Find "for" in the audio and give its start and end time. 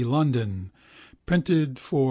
1.77-1.97